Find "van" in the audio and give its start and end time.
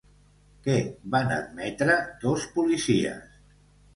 1.15-1.33